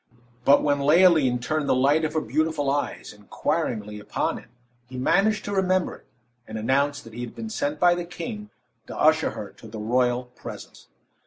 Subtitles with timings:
[0.45, 4.49] But when Leoline turned the light of her beautiful eyes inquiringly upon him,
[4.87, 6.07] he managed to remember it,
[6.47, 8.49] and announced that he had been sent by the king
[8.87, 10.87] to usher her to the royal presence.